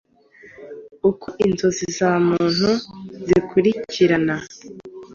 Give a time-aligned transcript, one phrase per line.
[1.09, 2.69] uko inzozi za muntu
[3.25, 4.35] zikurikirana,